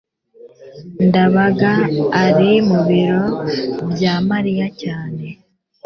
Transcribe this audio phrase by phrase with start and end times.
[1.07, 1.71] ndabaga
[2.25, 3.23] ari mu biro
[3.91, 5.25] bya mariya cyane